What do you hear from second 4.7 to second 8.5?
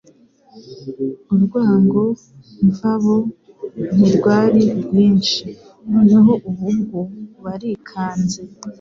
rwinshi, noneho ubu bwo barikanze.